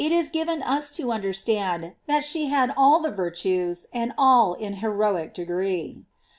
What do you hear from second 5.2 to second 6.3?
degree.